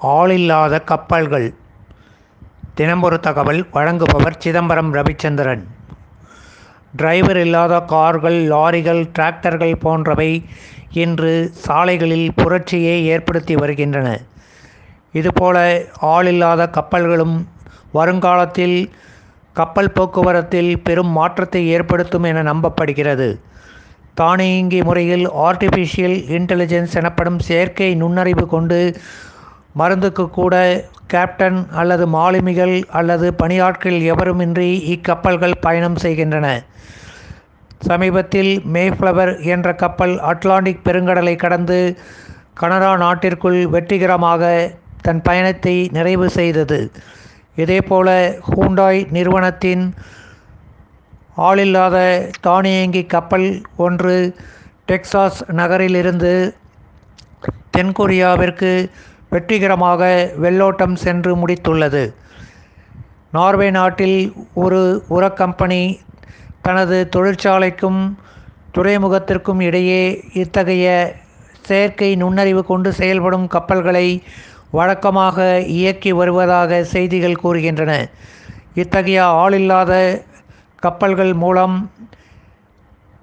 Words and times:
ஆளில்லாத 0.00 0.84
கப்பல்கள். 0.84 1.54
தினம்பொரு 2.74 3.18
தகவல் 3.20 3.66
வழங்குபவர் 3.72 4.36
சிதம்பரம் 4.38 4.94
ரவிச்சந்திரன். 4.94 5.62
டிரைவர் 6.96 7.36
இல்லாத 7.36 7.80
கார்கள் 7.80 8.48
லாரிகள் 8.48 9.10
டிராக்டர்கள் 9.18 9.80
போன்றவை 9.80 10.44
இன்று 10.92 11.50
சாலைகளில் 11.52 12.34
புரட்சியை 12.34 13.06
ஏற்படுத்தி 13.06 13.54
வருகின்றன. 13.54 14.20
இதுபோல 15.12 15.82
ஆளில்லாத 16.02 16.70
கப்பல்களும் 16.70 17.46
வருங்காலத்தில் 17.92 18.90
கப்பல் 19.52 19.92
போக்குவரத்தில் 19.92 20.78
பெரும் 20.82 21.08
மாற்றத்தை 21.08 21.68
ஏற்படுத்தும் 21.68 22.22
என 22.22 22.42
நம்பப்படுகிறது. 22.42 23.40
தானியங்கி 24.14 24.82
முறையில் 24.82 25.30
ஆர்டிஃபிஷியல் 25.30 26.18
இன்டெலிஜென்ஸ் 26.36 26.94
எனப்படும் 26.94 27.38
செயற்கை 27.38 27.94
நுண்ணறிவு 27.94 28.46
கொண்டு 28.46 28.96
மருந்துக்கு 29.78 30.24
கூட 30.38 30.54
கேப்டன் 31.12 31.58
அல்லது 31.80 32.04
மாலுமிகள் 32.14 32.76
அல்லது 32.98 33.26
பணியாட்கள் 33.42 33.98
எவருமின்றி 34.12 34.70
இக்கப்பல்கள் 34.94 35.60
பயணம் 35.60 35.98
செய்கின்றன. 36.04 36.46
சமீபத்தில் 37.88 38.52
மேஃப்ளவர் 38.74 39.32
என்ற 39.54 39.68
கப்பல் 39.82 40.14
அட்லாண்டிக் 40.30 40.84
பெருங்கடலை 40.84 41.34
கடந்து 41.36 41.78
கனடா 42.60 42.92
நாட்டிற்குள் 42.96 43.60
வெற்றிகரமாக 43.74 44.42
தன் 45.06 45.22
பயணத்தை 45.22 45.76
நிறைவு 45.96 46.28
செய்தது. 46.38 46.78
இதேபோல 47.62 48.08
ஹூண்டாய் 48.48 49.00
நிறுவனத்தின் 49.16 49.84
ஆளில்லாத 51.48 51.96
தானியங்கி 52.46 53.02
கப்பல் 53.14 53.48
ஒன்று 53.86 54.16
டெக்சாஸ் 54.90 55.40
நகரிலிருந்து 55.60 56.32
தென்கொரியாவிற்கு 57.76 58.72
வெற்றிகரமாக 59.28 60.32
வெள்ளோட்டம் 60.42 60.94
சென்று 60.94 61.32
முடித்துள்ளது. 61.36 62.14
நார்வே 63.30 63.70
நாட்டில் 63.70 64.18
ஒரு 64.54 65.04
உரக் 65.08 65.36
கம்பெனி 65.36 66.00
தனது 66.62 67.08
தொழிற்சாலைக்கும் 67.16 68.00
துறைமுகத்திற்கும் 68.74 69.60
இடையே 69.60 70.02
இத்தகைய 70.32 71.14
செயற்கை 71.62 72.16
நுண்ணறிவு 72.16 72.64
கொண்டு 72.64 72.92
செயல்படும் 72.92 73.46
கப்பல்களை 73.46 74.22
வழக்கமாக 74.70 75.60
இயக்கி 75.60 76.12
வருவதாக 76.12 76.84
செய்திகள் 76.84 77.40
கூறுகின்றன. 77.44 77.92
இத்தகைய 78.74 79.20
ஆளில்லாத 79.42 79.92
கப்பல்கள் 80.76 81.32
மூலம் 81.34 81.90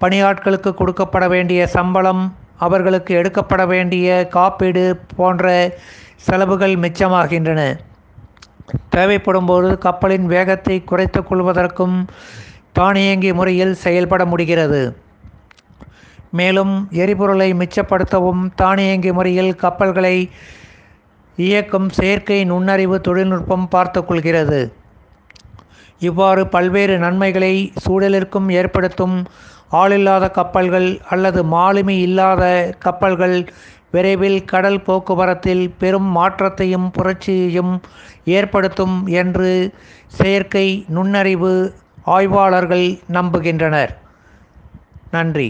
பணியாட்களுக்கு 0.00 0.70
கொடுக்கப்பட 0.78 1.28
வேண்டிய 1.28 1.66
சம்பளம் 1.66 2.22
அவர்களுக்கு 2.56 3.14
எடுக்கப்பட 3.14 3.66
வேண்டிய 3.66 4.28
காப்பீடு 4.28 5.00
போன்ற 5.16 5.76
செலவுகள் 6.16 6.74
மிச்சமாகின்றன. 6.74 7.78
தேவைப்படும்போது 8.96 9.78
கப்பலின் 9.78 10.26
வேகத்தை 10.26 10.84
குறைத்து 10.84 11.22
கொள்வதற்கும் 11.22 12.06
தானியங்கி 12.72 13.32
முறையில் 13.32 13.74
செயல்பட 13.74 14.24
முடிகிறது. 14.24 14.96
மேலும் 16.30 16.88
எரிபொருளை 16.90 17.54
மிச்சப்படுத்தவும் 17.54 18.50
தானியங்கி 18.54 19.12
முறையில் 19.12 19.56
கப்பல்களை 19.56 20.30
இயக்கும் 21.36 21.88
செயற்கை 21.88 22.44
நுண்ணறிவு 22.44 23.00
தொழில்நுட்பம் 23.00 23.68
பார்த்து 23.68 24.04
கொள்கிறது. 24.04 24.72
இவ்வாறு 26.00 26.46
பல்வேறு 26.46 26.98
நன்மைகளை 26.98 27.72
சூழலிற்கும் 27.84 28.48
ஏற்படுத்தும் 28.50 29.16
ஆளில்லாத 29.72 30.24
கப்பல்கள் 30.30 30.98
அல்லது 31.08 31.44
மாலுமி 31.44 31.96
இல்லாத 31.98 32.42
கப்பல்கள் 32.78 33.36
விரைவில் 33.90 34.44
கடல் 34.44 34.82
போக்குவரத்தில் 34.82 35.70
பெரும் 35.78 36.10
மாற்றத்தையும் 36.10 36.90
புரட்சியையும் 36.90 37.72
ஏற்படுத்தும் 38.24 39.06
என்று 39.06 39.50
செயற்கை 40.08 40.84
நுண்ணறிவு 40.88 41.52
ஆய்வாளர்கள் 42.06 42.86
நம்புகின்றனர். 43.12 43.92
நன்றி. 45.10 45.42